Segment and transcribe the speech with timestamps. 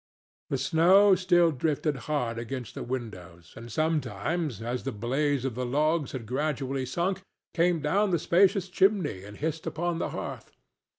[0.49, 5.63] The snow still drifted hard against the windows, and sometimes, as the blaze of the
[5.63, 7.21] logs had gradually sunk,
[7.53, 10.53] came down the spacious chimney and hissed upon the hearth.